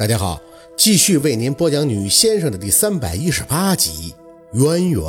[0.00, 0.40] 大家好，
[0.78, 4.14] 继续为您播讲《女先生》的第三百一十八集
[4.58, 5.02] 《渊源》。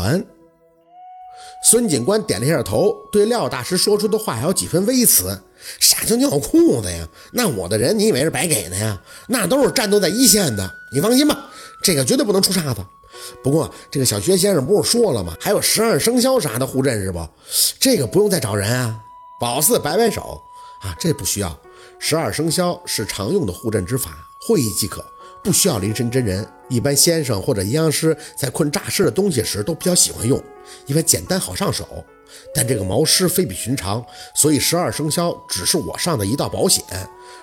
[1.63, 5.41] 孙警官点了一下头，对廖大师说出的话还有几分微词
[5.79, 7.07] ：“啥叫尿裤子呀？
[7.31, 9.01] 那我的人你以为是白给的呀？
[9.29, 11.49] 那都是战斗在一线的，你放心吧，
[11.81, 12.85] 这个绝对不能出岔子。
[13.41, 15.33] 不过这个小薛先生不是说了吗？
[15.39, 17.25] 还有十二生肖啥的护阵是不？
[17.79, 18.99] 这个不用再找人啊。”
[19.39, 20.41] 宝四摆摆手
[20.83, 21.57] ：“啊，这不需要，
[21.97, 24.17] 十二生肖是常用的护阵之法。”
[24.51, 25.03] 会议即可，
[25.41, 26.45] 不需要临身真人。
[26.69, 30.41] 一般先生或者阴阳师在困诈尸的东西时都比较喜欢用，
[30.87, 31.85] 因为简单好上手。
[32.53, 36.83] 但这个毛尸非比寻常，所以十二生肖只是我上的一道保险。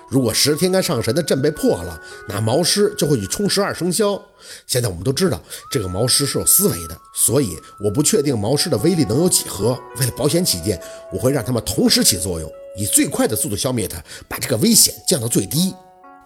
[0.07, 4.19] 如果十天干上神的阵被破了，那毛尸就会去冲十二生肖。
[4.65, 5.39] 现在我们都知道
[5.71, 9.79] 这个毛尸是有思维的，所以我不确定毛尸的威力能有几何。
[9.97, 10.79] 为了保险起见，
[11.11, 15.71] 我会让他们同时起作用，以最快的速度消灭它，把这个危险降到最低。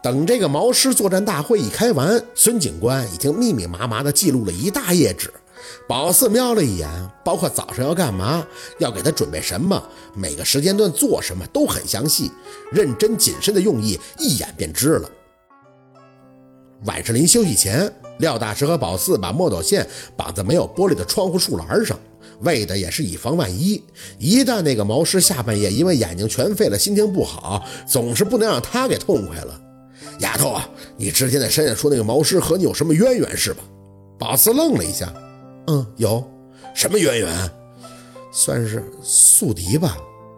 [0.03, 5.31] 等这个毛师作战大会一开完，孙警官已经密密麻麻地记录了一大页纸。
[5.87, 6.89] 宝四瞄了一眼，
[7.23, 8.45] 包括早上要干嘛，
[8.79, 9.81] 要给他准备什么，
[10.13, 12.29] 每个时间段做什么都很详细，
[12.69, 15.09] 认真谨慎的用意一眼便知了。
[16.83, 21.97] 晚上临休息前，廖大师和宝四把墨斗线绑在没有玻璃的窗户树栏上，
[22.41, 23.81] 为的也是以防万一。
[24.19, 29.61] 一旦那个毛师下半夜因为眼睛全废了，心情不好，总是不能让他给痛快了。
[30.19, 33.63] 丫头啊，你之前在山下说那个毛师和你有什么渊源是吧？
[34.19, 35.13] 宝四愣了一下，
[35.67, 36.23] 嗯，有
[36.73, 37.51] 什么渊源？
[38.31, 39.97] 算是宿敌吧。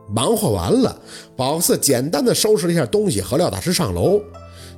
[0.10, 1.00] 忙活完了，
[1.36, 4.22] 宝四简单的收拾了一下东西，和廖大师上楼。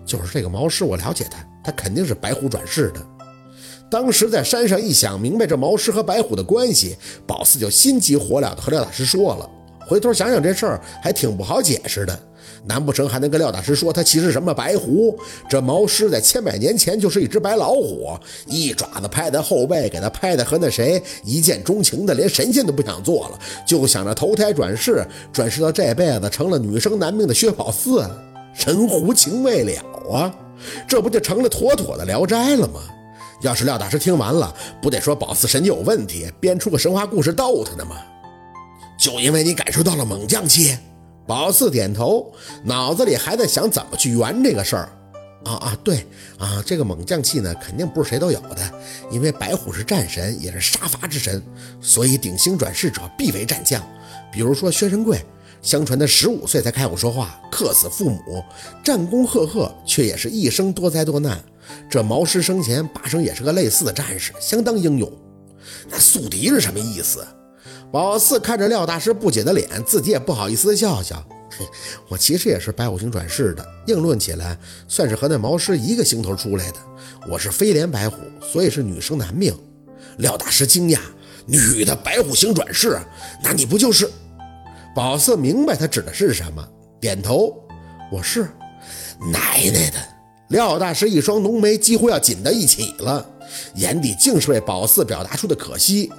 [0.06, 3.06] 就是这个毛师，我了解他，他肯定是白虎转世的。
[3.90, 9.50] 当时在山上一想明白这毛师和白虎的关系，宝四就心急火燎的和廖大师说了。
[9.88, 12.20] 回头想想这事儿还挺不好解释的。
[12.66, 15.18] 难不成还能跟廖大师说他其实什么白狐？
[15.50, 18.10] 这毛狮在千百年前就是一只白老虎，
[18.46, 28.06] 一爪子拍在后背，给他拍的和那谁一见钟情的，连神仙都不想做了，就想着投胎转世，转世到这辈子成了女生男命的薛宝四，
[28.54, 29.82] 神狐情未了
[30.12, 30.34] 啊！
[30.88, 32.82] 这不就成了妥妥的聊斋了吗？
[33.42, 37.98] 要是廖大师听完了，不得说宝四神经有问题，编出个神话故事逗他呢吗？
[38.98, 40.78] 就因为你感受到了猛将气。
[41.26, 44.90] 宝四点头，脑子里还在想怎么去圆这个事儿。
[45.44, 46.06] 啊啊，对
[46.38, 48.74] 啊，这个猛将气呢，肯定不是谁都有的，
[49.12, 51.42] 因为白虎是战神，也是杀伐之神，
[51.80, 53.82] 所以顶星转世者必为战将。
[54.32, 55.24] 比如说薛神贵，
[55.62, 58.44] 相传他十五岁才开口说话，克死父母，
[58.84, 61.42] 战功赫赫，却也是一生多灾多难。
[61.90, 65.10] 这毛师生前八成也是个类似的战士，相当英勇。
[65.90, 67.26] 那宿敌是什么意思？
[67.92, 71.24] 宝四看着廖大师不解的脸，自己也不好意思的笑笑。
[72.10, 76.78] 我其实也是白虎星转世的，硬论起来，算是和那毛师一个星头出来的。
[77.30, 79.58] 我是飞廉白虎，所以是女生男命。
[80.18, 81.00] 廖大师惊讶：
[81.46, 83.00] 女的白虎星转世？
[83.42, 84.10] 那你不就是？
[84.94, 86.68] 宝四明白他指的是什么，
[87.00, 87.56] 点头：
[88.12, 88.50] 我是。
[89.32, 89.98] 奶奶的！
[90.50, 93.26] 廖大师一双浓眉几乎要紧到一起了，
[93.76, 96.12] 眼底竟是为宝四表达出的可惜。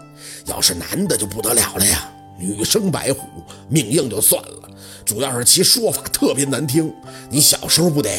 [0.47, 3.21] 要是男的就不得了了呀，女生白虎
[3.69, 4.71] 命硬就算了，
[5.05, 6.93] 主要是其说法特别难听。
[7.31, 8.11] 你小时候不得？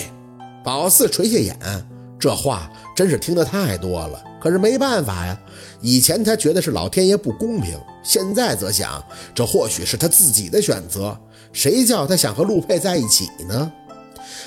[0.64, 1.58] 宝四垂下眼，
[2.20, 4.24] 这话真是听得太多了。
[4.42, 5.38] 可是没办法呀，
[5.82, 11.18] 以前他觉得是老天爷不公平，现在则想，这或许是他自己的选择。
[11.52, 13.72] 谁叫他想和陆佩在一起呢？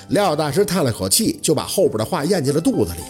[0.09, 3.01] 廖大师叹了口气，就把后边的话咽进了肚子里。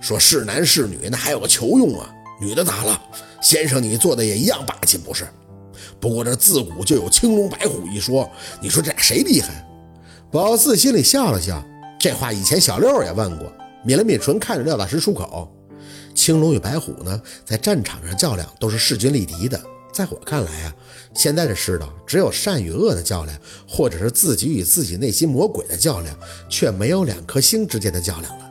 [0.00, 2.10] 说是男是女，那还有个球用啊。
[2.40, 3.00] 女的咋了？
[3.42, 5.28] 先生，你做的也一样霸气，不是？
[6.00, 8.30] 不过这自古就有青龙白虎一说，
[8.62, 9.66] 你说这俩谁厉害？
[10.30, 11.62] 宝四心里笑了笑，
[11.98, 13.52] 这话以前小六也问过。
[13.84, 15.50] 抿了抿唇，看着廖大师出口
[16.14, 19.60] ：“青龙与白虎呢，在战场上较量都是势均力敌的。
[19.92, 20.74] 在我看来啊，
[21.14, 26.16] 现在的世道只有善与恶的较量，或者是自己与自己内心魔鬼的较量，
[26.48, 28.46] 却没有两颗星之间的较量了。”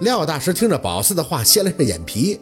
[0.00, 2.40] 廖大师听着宝四的话，掀了下眼皮。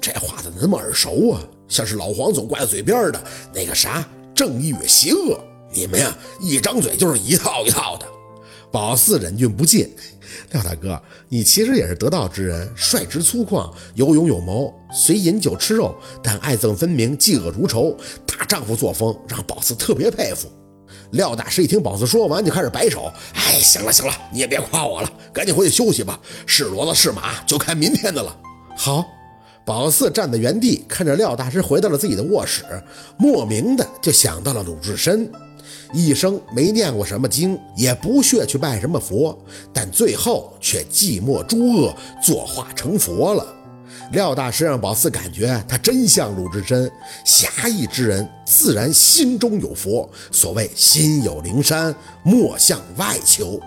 [0.00, 1.40] 这话怎么那么耳熟啊？
[1.68, 3.22] 像是老黄总挂在嘴边的
[3.54, 5.38] 那个啥正义与邪恶。
[5.72, 8.06] 你们呀，一张嘴就是一套一套的。
[8.72, 9.88] 宝四忍俊不禁，
[10.52, 17.96] 廖大哥，你其实也是得道之人，率直粗犷，有勇有谋，虽饮酒吃肉，但爱憎分明，嫉恶如仇，
[18.26, 20.48] 大丈夫作风让宝四特别佩服。
[21.12, 26.18] 廖大师一听宝四说完，就开始摆手：“哎，行了行了，你也别夸我了，赶紧回去休息吧。
[26.46, 28.36] 是骡子是马，就看明天的了。”
[28.76, 29.04] 好。
[29.62, 32.64] 宝四站在原地，看着廖大师回到了自己的卧室，
[33.18, 35.30] 莫名的就想到了鲁智深。
[35.92, 39.38] 一生没念过什么经，也不屑去拜什么佛，
[39.72, 43.46] 但最后却寂寞诸恶，作化成佛了。
[44.12, 46.90] 廖大师让宝四感觉他真像鲁智深，
[47.24, 50.08] 侠义之人自然心中有佛。
[50.32, 51.94] 所谓心有灵山，
[52.24, 53.60] 莫向外求。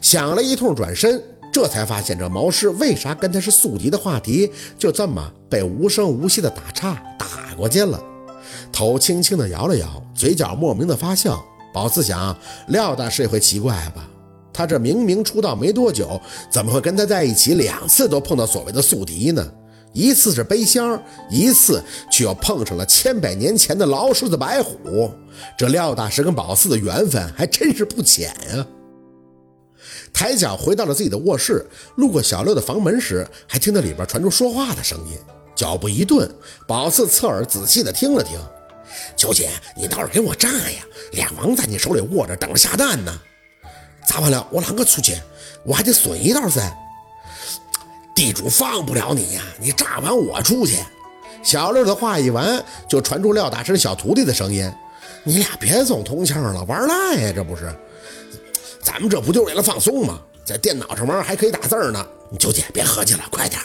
[0.00, 1.22] 想了一通，转身，
[1.52, 8.02] 这才发现这毛师为啥跟他是宿敌的话题，就这么被无声无息的打岔打过去了。
[8.72, 11.44] 头轻轻的摇了摇，嘴角莫名的发笑。
[11.72, 12.36] 宝四想，
[12.68, 14.08] 廖大师也会奇怪吧？
[14.58, 16.20] 他这明明出道没多久，
[16.50, 19.48] 怎么会跟他在一起两次都碰到所谓的宿敌呢？
[19.92, 21.00] 一次是背箱，
[21.30, 25.12] 一次却又碰上了千百年前的老狮子白虎。
[25.56, 28.66] 这廖大师跟宝四的缘分还真是不浅呀。
[30.12, 31.64] 抬脚回到了自己的卧室，
[31.94, 35.16] 路过小六的房门时，还听到里边传出说话的声音。
[35.54, 36.28] 脚步一顿，
[36.66, 38.36] 宝四侧耳仔细的听了听。
[39.14, 40.84] 九姐，你倒是给我炸呀！
[41.12, 43.20] 俩王在你手里握着，等着下蛋呢。
[44.08, 44.46] 咋完了？
[44.50, 45.14] 我啷个出去？
[45.64, 46.74] 我还得损一道噻。
[48.14, 49.42] 地主放不了你呀！
[49.60, 50.78] 你炸完我出去。
[51.42, 54.72] 小六的话一完，就传出廖大师小徒弟的声音
[55.24, 57.32] ：“你俩别总通气了，玩赖呀！
[57.36, 57.70] 这不是？
[58.82, 60.18] 咱们这不就为了放松吗？
[60.42, 62.04] 在电脑上玩还可以打字呢。
[62.38, 63.60] 九姐，别合计了，快点。”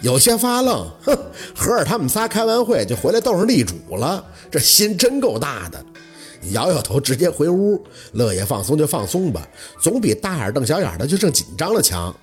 [0.00, 1.16] 有些发愣，哼，
[1.56, 5.84] 合着他们仨开完会就回来斗上地主了，这心真够大的。
[6.50, 9.46] 摇摇头，直接回屋，乐也放松就放松吧，
[9.80, 12.14] 总比大眼瞪小眼的就剩紧张了强。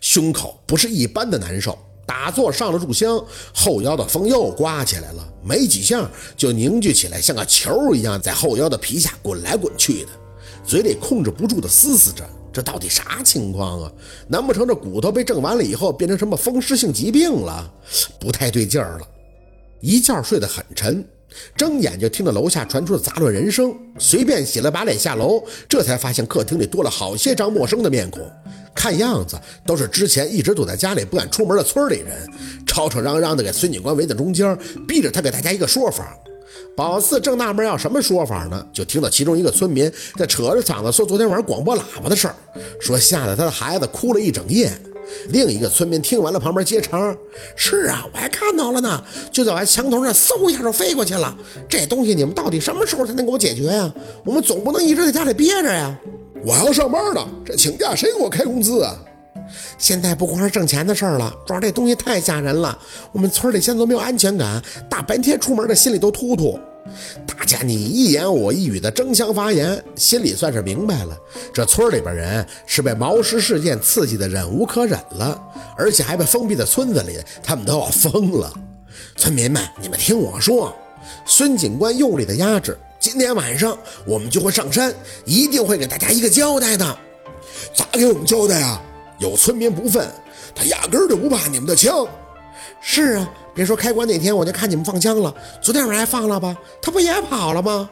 [0.00, 3.22] 胸口不是一般的难受，打坐上了炷香，
[3.54, 10.10] 后腰的风又刮起来了，没几下就凝聚起来，像个球一样在后腰的皮下滚来滚去的，
[10.64, 12.28] 嘴里控制不住的嘶嘶着。
[12.52, 13.92] 这到底啥情况啊？
[14.26, 17.72] 难不成这骨头被震完了以后变成什么风湿性疾病了？
[18.18, 19.06] 不太对劲儿了。
[19.80, 21.06] 一觉睡得很沉，
[21.56, 23.74] 睁眼就听到楼下传出了杂乱人声。
[23.98, 28.22] 随便洗了把脸下楼，这才发现客厅里多了好些张陌生的面孔，
[28.74, 32.26] 看样子都是之前一直躲在家里不敢出门的村里人，
[32.66, 36.16] 吵吵嚷嚷的给孙警官围在中间，逼着他给大家一个说法。
[36.76, 42.34] 宝四正纳闷要什么说法呢，就听到其中一个村民在扯着嗓子说昨天晚上广播喇叭的事儿，
[42.80, 44.72] 说吓得他的孩子哭了一整夜。
[45.28, 47.16] 另一个村民听完了，旁边接茬
[47.56, 51.36] ：“是啊，我还看到了呢，就在我墙头上，嗖一下就飞过去了。
[51.68, 53.92] 这东西你们到底什么时候才能给我解决呀？
[54.24, 55.96] 我们总不能一直在家里憋着呀！
[56.44, 58.96] 我要上班呢，这请假谁给我开工资啊？
[59.78, 62.78] 现在不光是挣钱的事儿了，主要这东西太吓人了，
[63.12, 66.58] 我们村里现在都没有安全感，大白天出门的心里都突突。”
[67.26, 71.16] 大家你一言我一语的争相发言，心里算是明白了，
[71.52, 75.40] 这村里边人是被毛尸事件刺激的忍无可忍了，
[75.76, 78.52] 而且还被封闭在村子里，他们都要疯了。
[79.16, 80.74] 村民们，你们听我说，
[81.24, 83.76] 孙警官用力的压制，今天晚上
[84.06, 84.94] 我们就会上山，
[85.24, 86.98] 一定会给大家一个交代的。
[87.74, 88.80] 咋给我们交代啊？
[89.18, 90.06] 有村民不忿，
[90.54, 92.06] 他压根儿就不怕你们的枪。
[92.80, 93.30] 是啊。
[93.52, 96.56] 别说开关那天我就看你们放枪了，昨天晚上还放了吧？
[96.80, 97.90] 他不也跑了吗？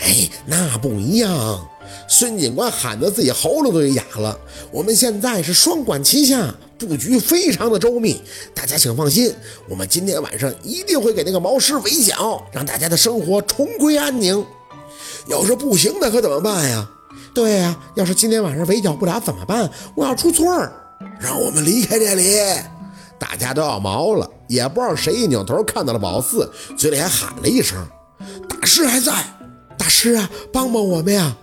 [0.00, 1.68] 哎，那不一样。
[2.08, 4.38] 孙警官喊得自己喉咙都给哑了。
[4.70, 8.22] 我们现在是双管齐下，布局非常的周密。
[8.54, 9.34] 大家请放心，
[9.68, 14.44] 我们今天晚上一定会给那个毛师围剿，让大家的生活重归安宁。
[15.26, 16.88] 要是不行，那可怎么办呀？
[17.34, 19.68] 对呀，要是今天晚上围剿不了怎么办？
[19.96, 20.72] 我要出村儿，
[21.18, 22.38] 让我们离开这里。
[23.26, 27.78] 大家都要毛了，也不知道谁一扭头看到了宝四，嘴里还喊了一声
[28.46, 29.12] ：“大师还在，
[29.78, 31.34] 大师啊，帮帮我们呀！”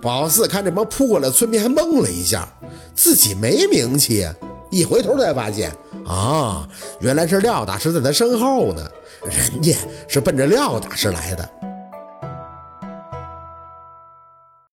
[0.00, 2.48] 宝四看这帮扑过来的村民，还懵了一下，
[2.94, 4.26] 自己没名气，
[4.70, 5.70] 一回头才发现
[6.06, 6.66] 啊，
[7.00, 8.82] 原来是廖大师在他身后呢，
[9.22, 9.76] 人家
[10.08, 11.48] 是奔着廖大师来的。